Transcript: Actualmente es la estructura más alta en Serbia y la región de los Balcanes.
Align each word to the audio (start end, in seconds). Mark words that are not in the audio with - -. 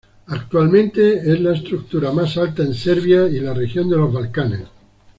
Actualmente 0.29 1.17
es 1.31 1.39
la 1.41 1.53
estructura 1.53 2.11
más 2.11 2.35
alta 2.35 2.63
en 2.63 2.73
Serbia 2.73 3.27
y 3.27 3.39
la 3.39 3.53
región 3.53 3.87
de 3.87 3.97
los 3.97 4.11
Balcanes. 4.11 4.61